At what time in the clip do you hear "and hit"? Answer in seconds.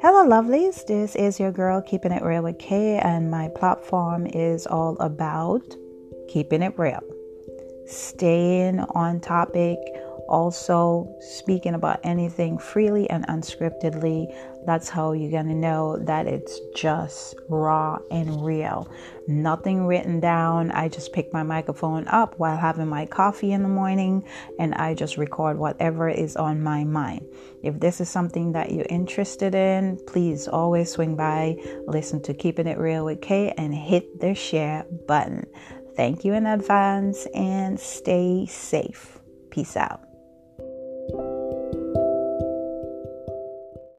33.58-34.20